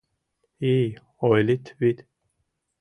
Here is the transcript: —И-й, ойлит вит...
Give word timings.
—И-й, 0.73 0.87
ойлит 1.29 1.65
вит... 1.79 1.97